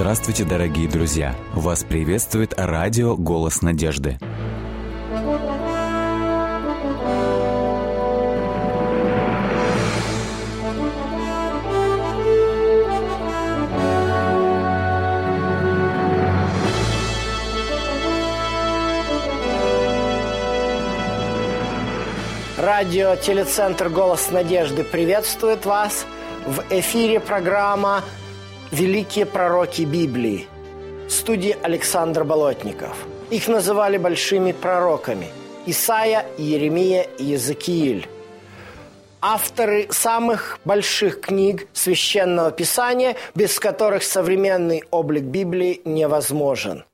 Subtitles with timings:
[0.00, 1.34] Здравствуйте, дорогие друзья!
[1.54, 4.16] Вас приветствует радио «Голос надежды».
[22.56, 26.06] Радио «Телецентр Голос Надежды» приветствует вас.
[26.46, 28.04] В эфире программа
[28.70, 30.46] «Великие пророки Библии»
[31.08, 32.96] в студии Александр Болотников.
[33.30, 35.28] Их называли большими пророками–
[35.66, 38.06] Исаия, Иеремия и Иезекииль.
[39.20, 46.84] Авторы самых больших книг Священного Писания, без которых современный облик Библии невозможен.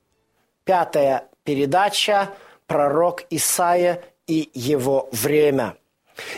[0.64, 2.30] Пятая передача
[2.66, 5.76] «Пророк Исаия и его время».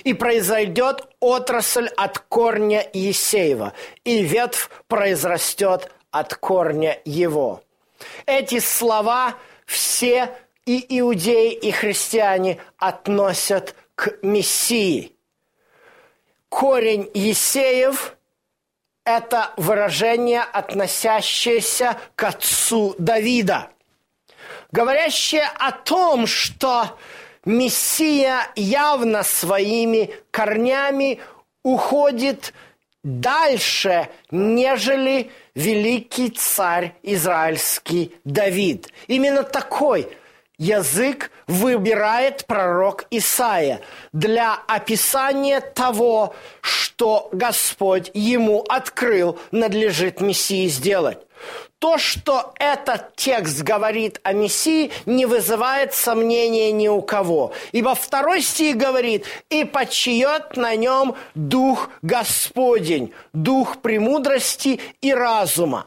[0.05, 3.75] И произойдет отрасль от корня Есеева,
[4.05, 7.63] и ветвь произрастет от корня его.
[8.25, 9.35] Эти слова
[9.67, 10.31] все
[10.65, 15.13] и иудеи, и христиане относят к Мессии.
[16.49, 18.17] Корень Есеев–
[19.05, 23.71] это выражение, относящееся к отцу Давида,
[24.73, 26.99] говорящее о том, что
[27.47, 31.21] Мессия явно своими корнями
[31.63, 32.53] уходит
[33.03, 38.93] дальше, нежели великий царь израильский Давид.
[39.07, 40.09] Именно такой
[40.59, 43.81] язык выбирает пророк Исаия
[44.13, 51.19] для описания того, что Господь ему открыл, надлежит Мессии сделать.
[51.79, 57.53] То, что этот текст говорит о Мессии, не вызывает сомнения ни у кого.
[57.73, 65.87] Ибо второй стих говорит, «И почиет на нем Дух Господень, Дух премудрости и разума».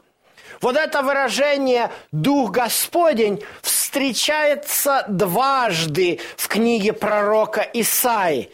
[0.60, 8.50] Вот это выражение «Дух Господень» встречается дважды в книге пророка Исаи.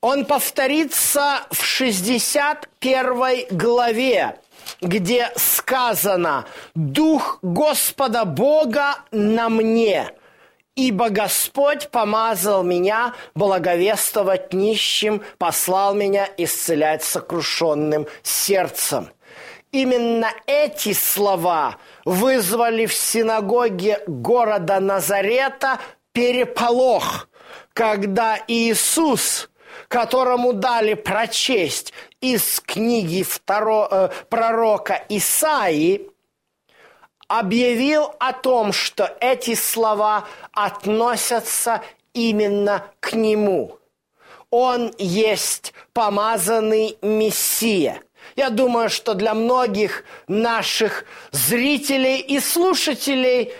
[0.00, 4.38] Он повторится в 61 главе
[4.80, 10.10] где сказано «Дух Господа Бога на мне,
[10.76, 19.10] ибо Господь помазал меня благовествовать нищим, послал меня исцелять сокрушенным сердцем».
[19.70, 25.78] Именно эти слова вызвали в синагоге города Назарета
[26.12, 27.28] переполох,
[27.74, 29.48] когда Иисус–
[29.88, 36.10] которому дали прочесть из книги второ, э, пророка Исаии,
[37.26, 43.78] объявил о том, что эти слова относятся именно к нему.
[44.50, 48.02] Он есть помазанный Мессия.
[48.38, 53.52] Я думаю, что для многих наших зрителей и слушателей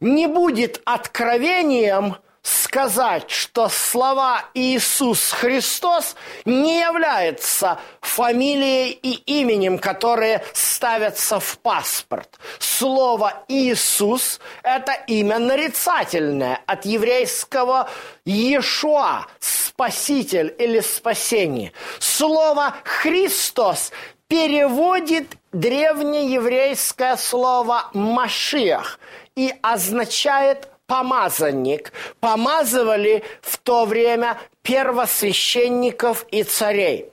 [0.00, 2.16] не будет откровением
[2.46, 6.14] сказать, что слова Иисус Христос
[6.44, 12.38] не являются фамилией и именем, которые ставятся в паспорт.
[12.60, 17.90] Слово Иисус– это имя нарицательное от еврейского
[18.24, 21.72] Иешуа, спаситель или спасение.
[21.98, 23.90] Слово Христос
[24.28, 29.00] переводит древнееврейское слово «машиах»
[29.34, 37.10] и означает помазанник, помазывали в то время первосвященников и царей.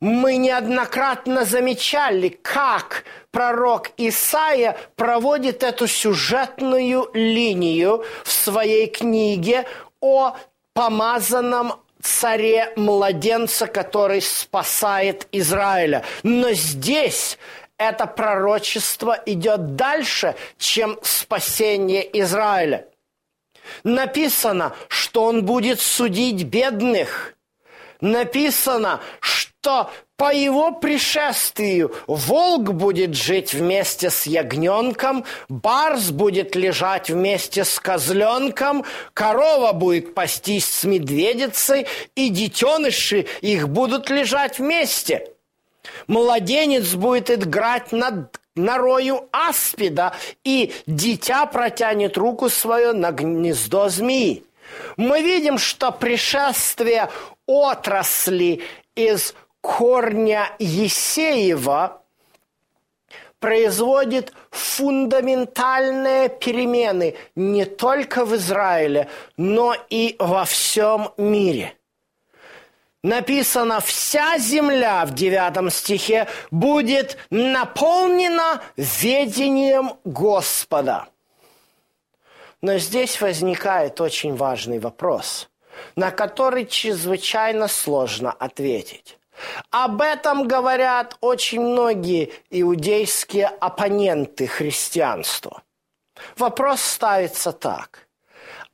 [0.00, 9.64] Мы неоднократно замечали, как пророк Исаия проводит эту сюжетную линию в своей книге
[10.00, 10.36] о
[10.74, 16.04] помазанном царе младенца, который спасает Израиля.
[16.22, 17.38] Но здесь
[17.78, 22.86] это пророчество идет дальше, чем спасение Израиля.
[23.84, 27.34] Написано, что он будет судить бедных.
[28.00, 37.64] Написано, что по его пришествию волк будет жить вместе с ягненком, барс будет лежать вместе
[37.64, 45.28] с козленком, корова будет пастись с медведицей, и детеныши их будут лежать вместе–
[46.06, 54.44] Младенец будет играть над норою аспида, и дитя протянет руку свою на гнездо змеи.
[54.96, 57.08] Мы видим, что пришествие
[57.46, 58.62] отрасли
[58.94, 62.02] из корня Есеева
[63.38, 71.74] производит фундаментальные перемены не только в Израиле, но и во всем мире–
[73.06, 81.06] написано, вся земля в девятом стихе будет наполнена ведением Господа.
[82.60, 85.48] Но здесь возникает очень важный вопрос,
[85.94, 89.18] на который чрезвычайно сложно ответить.
[89.70, 95.62] Об этом говорят очень многие иудейские оппоненты христианства.
[96.36, 98.05] Вопрос ставится так.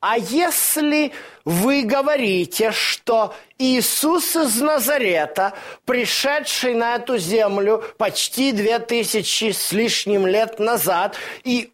[0.05, 1.13] А если
[1.45, 5.53] вы говорите, что Иисус из Назарета,
[5.85, 11.15] пришедший на эту землю почти две тысячи с лишним лет назад
[11.45, 11.71] и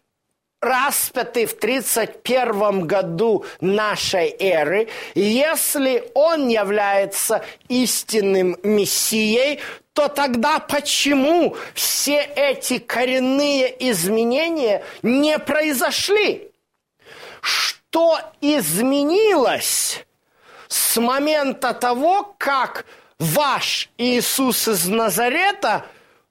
[0.60, 4.86] распятый в 31 году нашей эры,
[5.16, 9.58] если он является истинным Мессией,
[9.92, 16.46] то тогда почему все эти коренные изменения не произошли?
[17.40, 17.79] что
[18.40, 20.04] изменилось
[20.68, 22.86] с момента того, как
[23.18, 25.84] ваш Иисус из Назарета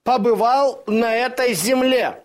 [0.04, 2.24] побывал на этой земле.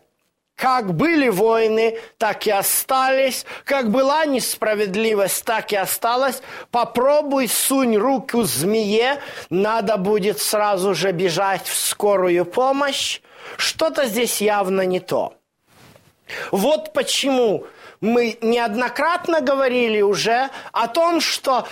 [0.56, 3.44] Как были войны, так и остались.
[3.64, 6.42] Как была несправедливость, так и осталась.
[6.70, 9.20] Попробуй сунь руку змее,
[9.50, 13.20] надо будет сразу же бежать в скорую помощь.
[13.56, 15.34] Что-то здесь явно не то.
[16.52, 17.66] Вот почему
[18.04, 21.66] мы неоднократно говорили уже о том, что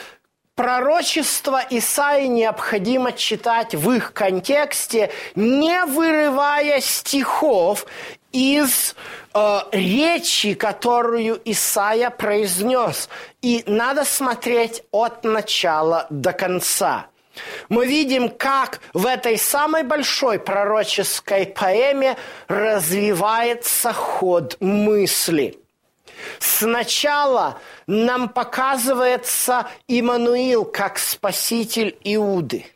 [0.54, 7.86] пророчество Исаи необходимо читать в их контексте, не вырывая стихов
[8.32, 8.96] из
[9.34, 13.10] э, речи, которую Исаия произнес.
[13.42, 17.06] И надо смотреть от начала до конца.
[17.68, 22.16] Мы видим, как в этой самой большой пророческой поэме
[22.48, 25.58] развивается ход мысли–
[26.38, 32.66] Сначала нам показывается Иммануил как спаситель Иуды.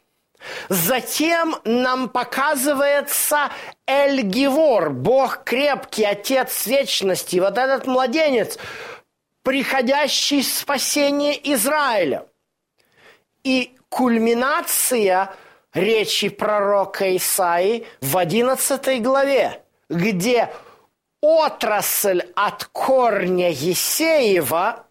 [0.69, 3.51] Затем нам показывается
[3.87, 8.59] Эльгивор, Бог крепкий, Отец вечности, вот этот младенец,
[9.43, 12.27] приходящий спасение Израиля.
[13.45, 15.35] И кульминация
[15.73, 20.51] речи пророка Исаи в 11 главе, где
[21.27, 24.87] отрасль от корня Есеева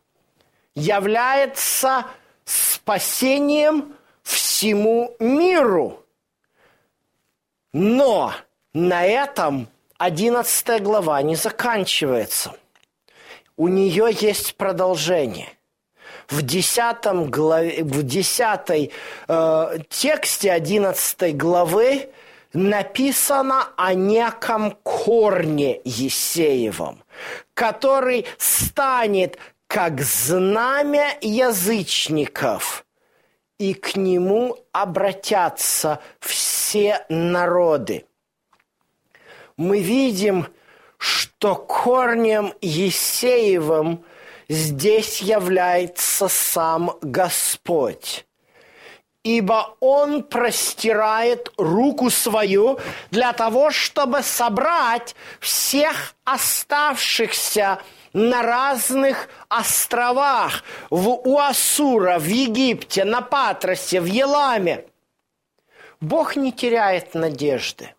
[0.76, 2.06] является
[2.44, 6.04] спасением всему миру.
[7.72, 8.34] Но
[8.74, 12.54] на этом 11 глава не заканчивается.
[13.56, 15.50] У нее есть продолжение.
[16.28, 18.92] В 10, главе, в 10
[19.28, 22.10] э, тексте 11 главы
[22.56, 27.04] написано о неком корне Есеевом,
[27.54, 29.38] который станет
[29.68, 32.86] как знамя язычников,
[33.58, 38.06] и к нему обратятся все народы.
[39.58, 40.48] Мы видим,
[40.98, 44.06] что корнем Есеевым
[44.48, 48.26] здесь является сам Господь
[49.26, 52.80] ибо Он простирает руку свою
[53.10, 57.80] для того, чтобы собрать всех оставшихся
[58.14, 64.86] на разных островах, в Уасура, в Египте, на Патросе, в Еламе.
[66.00, 67.96] Бог не теряет надежды.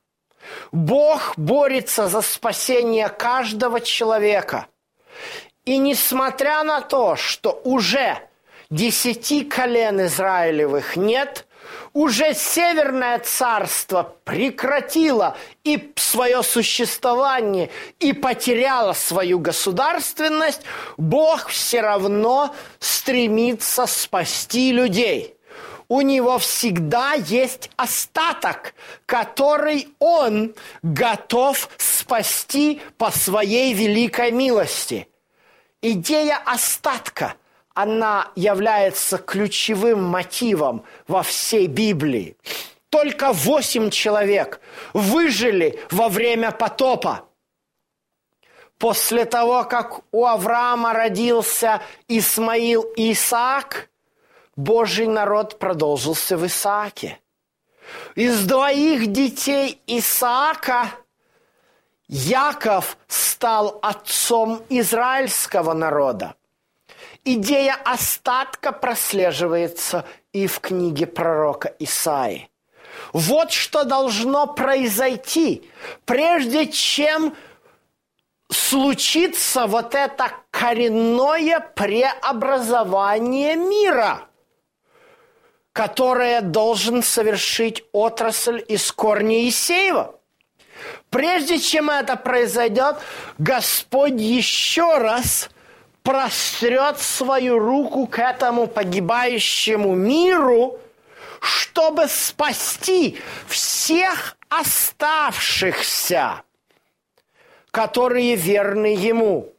[0.71, 4.68] Бог борется за спасение каждого человека.
[5.64, 8.21] И несмотря на то, что уже
[8.70, 11.46] десяти колен Израилевых нет,
[11.92, 17.70] уже Северное царство прекратило и свое существование,
[18.00, 20.62] и потеряло свою государственность,
[20.96, 25.35] Бог все равно стремится спасти людей.
[25.88, 28.75] У него всегда есть остаток,
[29.06, 35.08] который он готов спасти по своей великой милости.
[35.80, 37.35] Идея остатка–
[37.76, 42.37] она является ключевым мотивом во всей Библии.
[42.88, 44.61] Только восемь человек
[44.95, 47.28] выжили во время потопа.
[48.78, 53.90] После того, как у Авраама родился Исмаил и Исаак,
[54.56, 57.21] Божий народ продолжился в Исааке.
[58.14, 60.92] Из двоих детей Исаака
[62.09, 66.37] Яков стал отцом израильского народа.
[67.28, 72.49] Идея остатка прослеживается и в книге пророка Исаи.
[73.12, 75.68] Вот что должно произойти,
[76.04, 77.35] прежде чем
[78.49, 84.28] случится вот это коренное преобразование мира.
[85.76, 90.18] которое должен совершить отрасль из корня Исеева.
[91.11, 92.97] Прежде чем это произойдет,
[93.37, 95.50] Господь еще раз
[96.07, 100.79] прострет свою руку к этому погибающему миру,
[101.41, 106.43] чтобы спасти всех оставшихся,
[107.73, 109.53] которые верны Ему.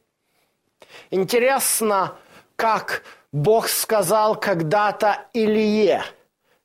[1.10, 2.16] Интересно,
[2.56, 6.02] как Бог сказал когда-то Илье,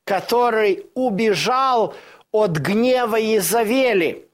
[0.06, 1.94] который убежал
[2.32, 4.30] от гнева Изавели.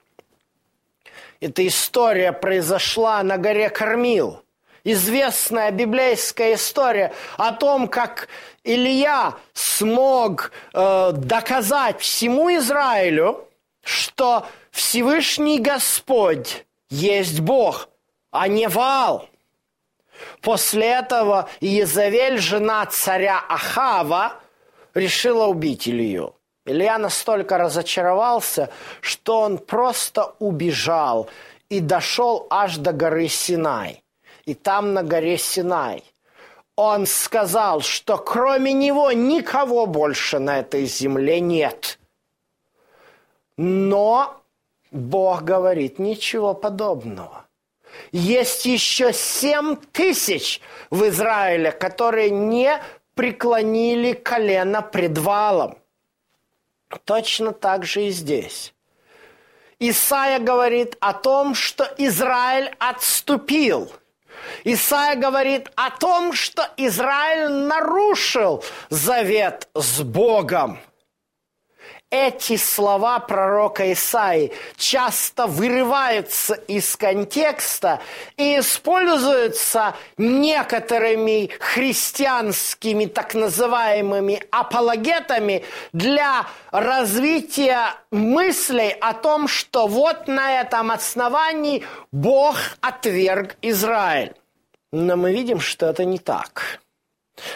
[1.40, 4.44] Эта история произошла на горе Кормил.
[4.84, 8.28] Известная библейская история о том, как
[8.64, 13.46] Илья смог э, доказать всему Израилю,
[13.82, 17.88] что Всевышний Господь есть Бог,
[18.30, 19.28] а не Ваал.
[20.40, 24.34] После этого Иезавель, жена царя Ахава,
[24.94, 26.34] решила убить Илью.
[26.66, 28.70] Илья настолько разочаровался,
[29.00, 31.28] что он просто убежал
[31.68, 34.02] и дошел аж до горы Синай.
[34.44, 36.04] И там на горе Синай
[36.76, 41.98] он сказал, что кроме него никого больше на этой земле нет.
[43.58, 44.40] Но
[44.90, 47.44] Бог говорит ничего подобного.
[48.12, 52.80] Есть еще семь тысяч в Израиле, которые не
[53.14, 55.76] преклонили колено пред валом.
[57.04, 58.72] Точно так же и здесь.
[59.78, 63.92] Исаия говорит о том, что Израиль отступил.
[64.64, 70.78] Исаия говорит о том, что Израиль нарушил завет с Богом–
[72.10, 78.00] эти слова пророка Исаи часто вырываются из контекста
[78.36, 90.60] и используются некоторыми христианскими так называемыми апологетами для развития мыслей о том, что вот на
[90.60, 94.34] этом основании Бог отверг Израиль.
[94.92, 96.80] Но мы видим, что это не так.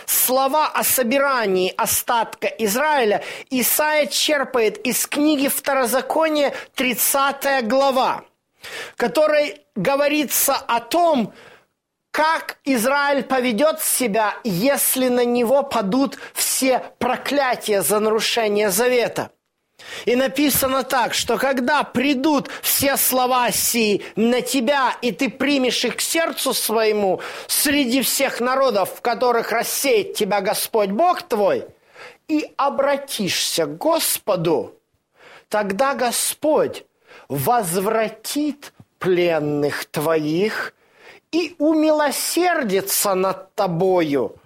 [0.06, 8.24] Слова о собирании остатка Израиля Исаия черпает из книги Второзакония 30 глава,
[8.96, 11.32] которой говорится о том,
[12.14, 19.32] как Израиль поведет себя, если на него падут все проклятия за нарушение завета.
[20.04, 25.96] И написано так, что когда придут все слова сии на тебя, и ты примешь их
[25.96, 31.66] к сердцу своему среди всех народов, в которых рассеет тебя Господь Бог твой,
[32.28, 34.74] и обратишься к Господу,
[35.48, 36.84] тогда Господь
[37.28, 40.74] возвратит пленных твоих
[41.30, 44.36] и умилосердится над тобою,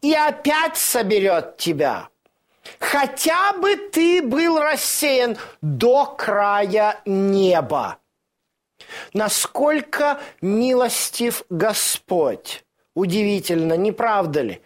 [0.00, 2.08] и опять соберет тебя–
[2.78, 7.98] хотя бы ты был рассеян до края неба.
[9.12, 12.64] Насколько милостив Господь.
[12.94, 14.62] Удивительно, не правда ли?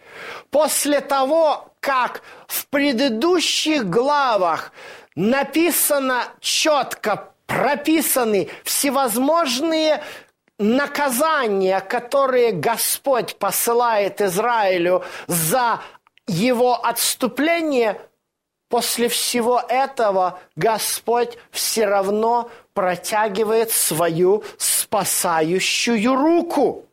[0.49, 4.71] После того, как в предыдущих главах
[5.15, 10.01] написано четко, прописаны всевозможные
[10.57, 15.81] наказания, которые Господь посылает Израилю за
[16.27, 18.01] его отступление,
[18.69, 26.85] после всего этого Господь все равно протягивает свою спасающую руку.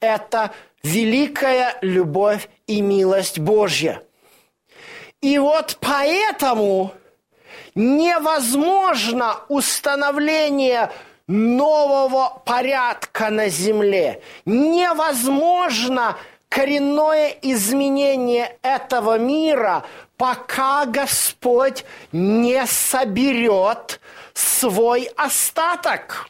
[0.00, 0.52] Это
[0.82, 4.02] великая любовь и милость Божья.
[5.20, 6.92] И вот поэтому
[7.74, 10.92] невозможно установление
[11.26, 14.22] нового порядка на земле.
[14.44, 16.16] Невозможно
[16.48, 19.84] коренное изменение этого мира,
[20.16, 24.00] пока Господь не соберет
[24.34, 26.28] свой остаток.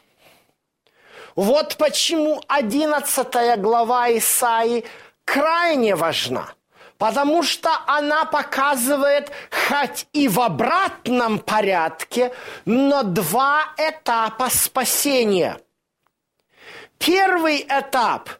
[1.35, 4.83] Вот почему 11 глава Исаи
[5.23, 6.49] крайне важна,
[6.97, 12.33] потому что она показывает, хоть и в обратном порядке,
[12.65, 15.59] но два этапа спасения.
[16.97, 18.29] Первый этап–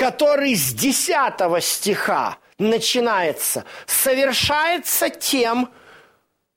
[0.00, 5.70] который с 10 стиха начинается, совершается тем,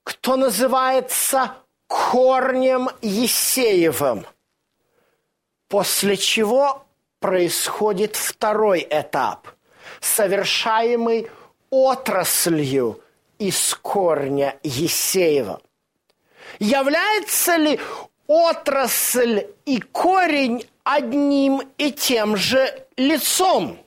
[0.06, 1.54] кто называется
[1.88, 4.26] корнем Есеевым.
[5.68, 6.86] После чего
[7.20, 9.50] происходит второй этап,
[10.00, 11.30] совершаемый
[11.70, 13.02] отраслью
[13.40, 15.62] из корня Есеева.
[16.60, 17.78] Является ли
[18.26, 23.78] отрасль и корень одним и тем же лицом,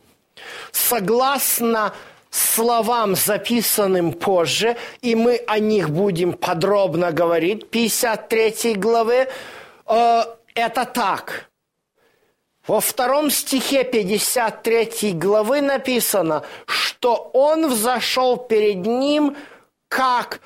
[0.73, 1.95] согласно
[2.31, 9.29] словам, записанным позже, и мы о них будем подробно говорить, 53 главы,
[9.87, 10.23] э,
[10.55, 11.51] это так.
[12.67, 19.37] Во втором стихе 53 главы написано, что он взошел перед ним
[19.89, 20.41] как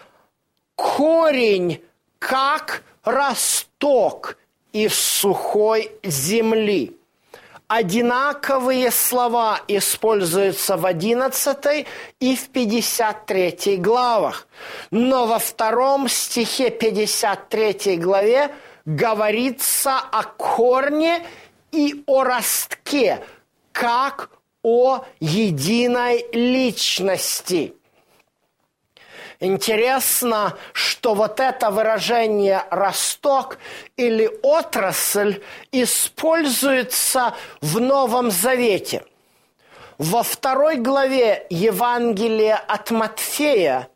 [0.75, 1.83] корень,
[2.19, 4.37] как росток
[4.73, 6.97] из сухой земли.
[7.69, 11.87] Одинаковые слова используются в 11
[12.19, 14.49] и в 53 главах.
[14.91, 18.50] Но во втором стихе 53 главе
[18.85, 21.25] говорится о корне
[21.71, 23.25] и о ростке,
[23.71, 24.31] как
[24.62, 27.75] о единой личности–
[29.43, 33.57] Интересно, что вот это выражение «росток»
[33.97, 35.43] или «отрасль»
[35.73, 39.03] используется в Новом Завете.
[39.97, 43.89] Во второй главе Евангелия от Матфея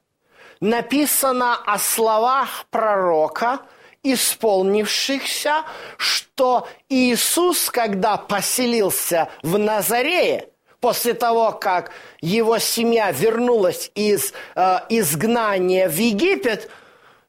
[0.60, 3.60] написано о словах пророка,
[4.02, 5.64] исполнившихся,
[5.98, 10.48] что Иисус, когда поселился в Назарее–
[10.84, 16.70] после того, как его семья вернулась из э, изгнания в Египет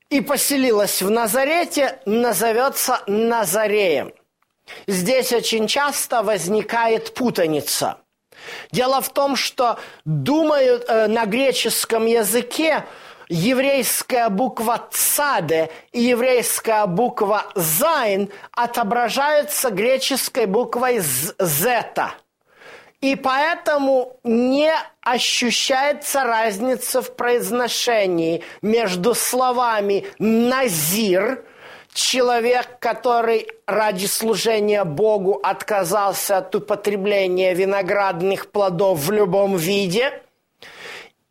[0.10, 4.12] и поселилась в Назарете, назовется Назареем.
[4.88, 8.00] Здесь очень часто возникает путаница.
[8.74, 12.84] Дело в том, что думают э, на греческом языке
[13.30, 21.00] еврейская буква «цаде» и еврейская буква «зайн» отображаются греческой буквой
[21.40, 22.16] «зета».
[23.06, 31.46] И поэтому не ощущается разница в произношении между словами «назир»,
[31.94, 40.24] человек, который ради служения Богу отказался от употребления виноградных плодов в любом виде,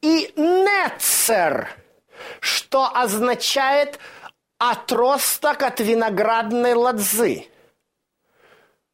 [0.00, 1.70] и «нецер»,
[2.38, 3.98] что означает
[4.59, 7.48] отросток от виноградной лозы–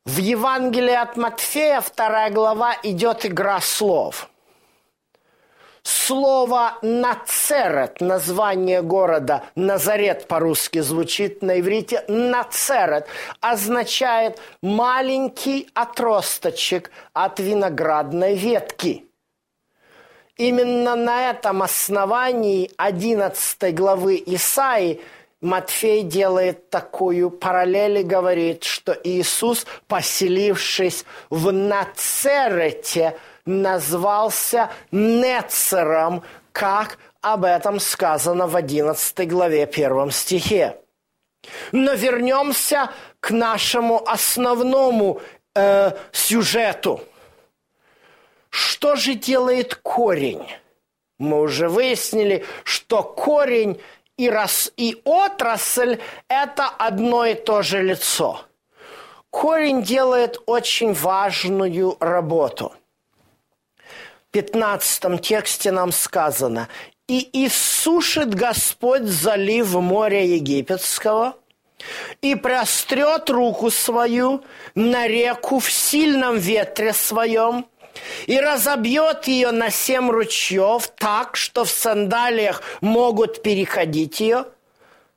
[0.07, 4.29] в Евангелии от Матфея, вторая глава, идет игра слов.
[5.83, 13.07] Слово «нацерет», название города, Назарет по-русски звучит на иврите, «нацерет»
[13.41, 19.07] означает маленький отросточек от виноградной ветки.
[20.37, 25.01] Именно на этом основании 11 главы Исаии–
[25.41, 36.23] Матфей делает такую параллель и говорит, что Иисус, поселившись в Нацерете, назвался Нецером,
[36.53, 40.77] как об этом сказано в 11 главе 1 стихе.
[41.73, 45.23] Но вернемся к нашему основному
[45.55, 47.01] э, сюжету.
[48.51, 50.47] Что же делает корень?
[51.19, 53.81] Мы уже выяснили, что корень
[54.21, 58.43] и, рас, и отрасль– это одно и то же лицо.
[59.31, 62.75] Корень делает очень важную работу.
[64.29, 66.69] В 15 тексте нам сказано
[67.09, 71.35] «И иссушит Господь залив моря египетского,
[72.21, 77.65] и прострет руку свою на реку в сильном ветре своем,
[78.27, 84.47] и разобьет ее на семь ручьев так, что в сандалиях могут переходить ее,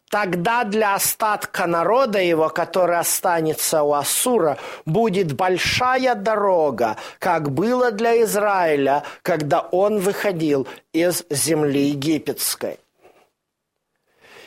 [0.10, 8.22] тогда для остатка народа его, который останется у Асура, будет большая дорога, как было для
[8.24, 12.80] Израиля, когда он выходил из земли египетской.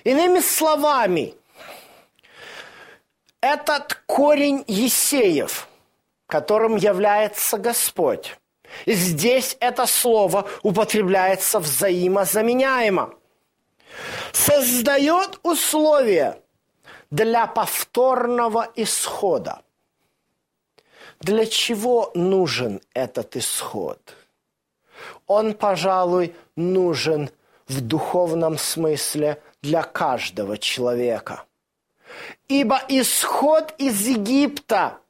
[0.04, 1.34] Иными словами,
[3.40, 5.68] этот корень Есеев–
[6.26, 8.36] которым является Господь.
[8.84, 13.14] И здесь это слово употребляется взаимозаменяемо.
[14.32, 16.40] Создает условия
[17.10, 19.62] для повторного исхода.
[21.20, 23.98] Для чего нужен этот исход?
[25.26, 27.30] Он, пожалуй, нужен
[27.68, 31.44] в духовном смысле для каждого человека.
[32.48, 34.98] Ибо исход из Египта–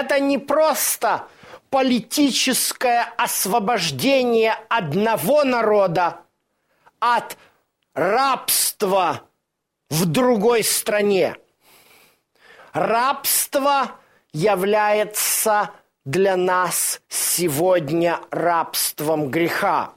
[0.00, 1.26] это не просто
[1.70, 6.20] политическое освобождение одного народа
[7.00, 7.36] от
[7.94, 9.22] рабства
[9.90, 11.36] в другой стране.
[12.72, 13.92] Рабство
[14.32, 15.70] является
[16.04, 19.92] для нас сегодня рабством греха.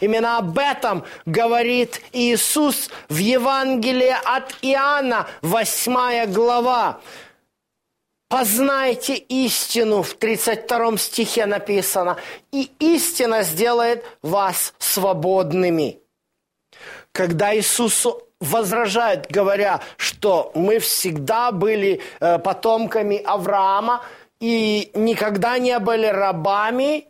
[0.00, 7.00] Именно об этом говорит Иисус в Евангелии от Иоанна, 8 глава.
[8.30, 12.16] Познайте истину, в 32 стихе написано,
[12.52, 15.98] и истина сделает вас свободными.
[17.10, 18.06] Когда Иисус
[18.38, 24.04] возражает, говоря, что мы всегда были э, потомками Авраама
[24.38, 27.08] и никогда не были рабами,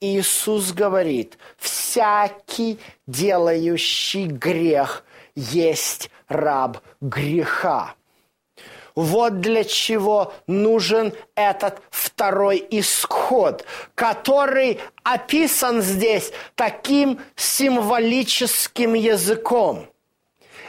[0.00, 5.04] Иисус говорит, всякий делающий грех
[5.34, 7.94] есть раб греха.
[8.94, 19.86] Вот для чего нужен этот второй исход, который описан здесь таким символическим языком.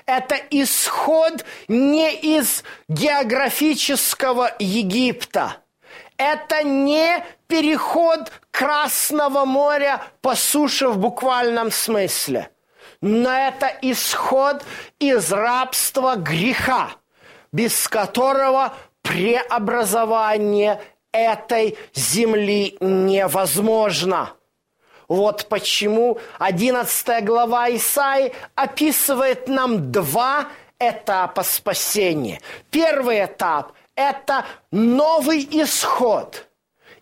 [0.05, 5.57] Это исход не из географического Египта.
[6.17, 12.49] Это не переход Красного моря по суше в буквальном смысле.
[13.01, 14.63] Но это исход
[14.99, 16.91] из рабства греха–
[17.53, 20.81] без которого преобразование
[21.13, 24.33] этой земли невозможно.
[25.07, 30.47] Вот почему 11 глава Исаи описывает нам два
[30.79, 32.41] этапа спасения.
[32.71, 36.47] Первый этап– это новый исход.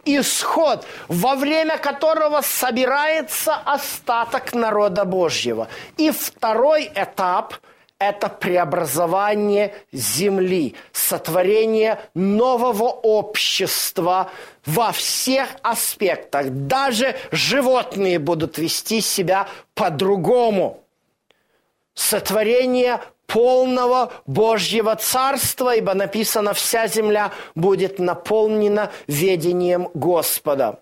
[0.03, 5.67] Исход, во время которого собирается остаток народа Божьего.
[5.95, 7.55] И второй этап–
[8.01, 14.31] это преобразование земли, сотворение нового общества
[14.65, 16.47] во всех аспектах.
[16.49, 20.83] Даже животные будут вести себя по-другому.
[21.93, 30.79] Сотворение полного Божьего Царства, ибо написано, вся земля будет наполнена ведением Господа.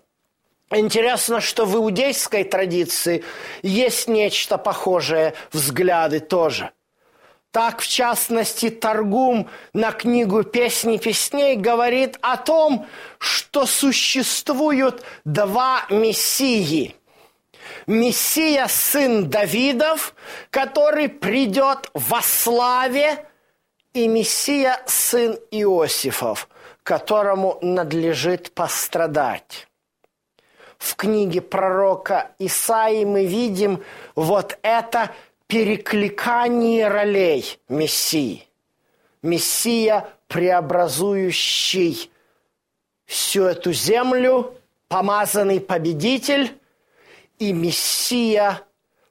[0.70, 3.24] Интересно, что в иудейской традиции
[3.60, 6.70] есть нечто похожее, взгляды тоже–
[7.50, 12.86] так, в частности, Торгум на книгу «Песни песней» говорит о том,
[13.18, 16.94] что существуют два мессии.
[17.88, 20.14] Мессия– сын Давидов,
[20.50, 23.26] который придет во славе,
[23.94, 26.48] и Мессия– сын Иосифов,
[26.84, 29.66] которому надлежит пострадать.
[30.78, 33.82] В книге пророка Исаии мы видим
[34.14, 35.10] вот это–
[35.50, 38.46] перекликание ролей Мессии.
[39.20, 42.10] Мессия, преобразующий
[43.04, 44.54] всю эту землю,
[44.86, 46.52] помазанный победитель,
[47.40, 48.62] и Мессия,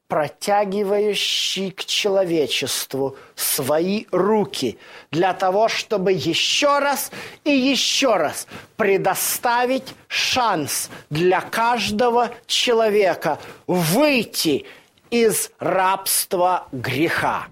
[0.08, 4.80] протягивающий к человечеству свои руки
[5.12, 7.12] для того, чтобы еще раз
[7.44, 8.48] и еще раз
[8.78, 14.66] предоставить шанс для каждого человека выйти–
[15.12, 17.48] из рабства греха.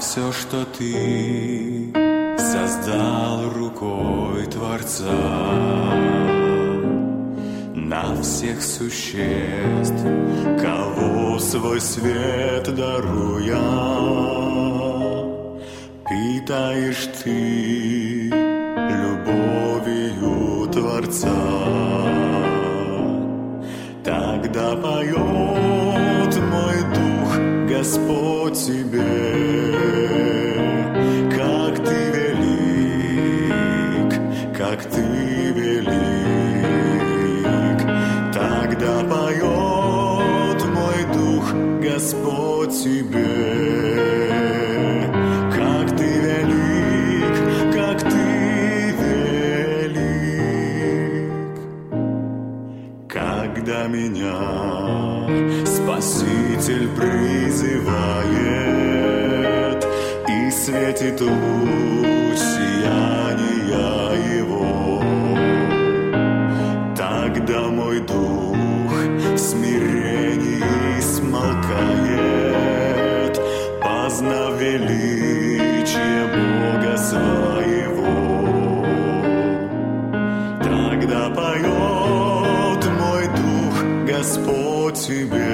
[0.00, 1.92] Все, что ты
[2.38, 5.04] создал рукой Творца,
[7.74, 10.04] на всех существ,
[10.60, 13.58] кого свой свет даруя,
[16.08, 18.30] питаешь ты
[18.90, 21.56] любовью Творца.
[24.76, 25.75] Мой дух,
[27.78, 29.04] Господь тебе,
[31.30, 34.10] как ты велик,
[34.56, 35.02] как ты
[35.52, 35.88] велик.
[38.32, 43.66] Тогда поет мой дух, Господь тебе.
[53.88, 54.85] меня
[56.66, 57.86] Спаситель призывает
[60.28, 65.00] И светит луч сияния Его.
[66.96, 68.92] Тогда мой дух
[69.34, 72.20] в смирении смолкает.
[73.80, 78.10] Познав величие Бога своего.
[80.64, 81.76] Тогда поет
[84.08, 85.45] Господь тебе,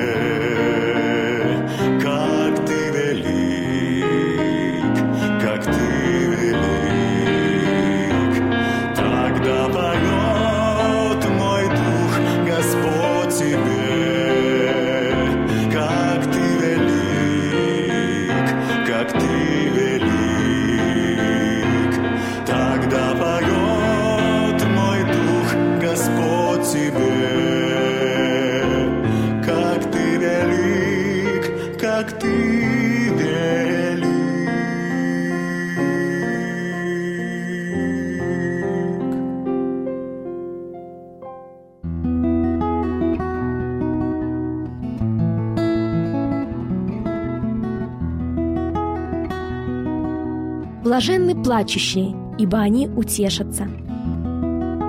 [51.02, 53.64] Блаженны плачущие, ибо они утешатся.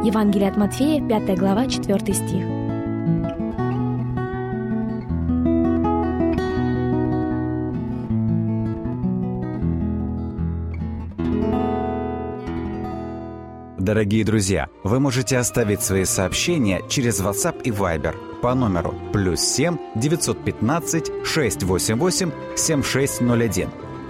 [0.06, 2.46] Евангелие от Матфея, 5 глава, 4 стих.
[13.80, 19.78] Дорогие друзья, вы можете оставить свои сообщения через WhatsApp и Viber по номеру плюс 7
[19.96, 23.93] 915 688 7601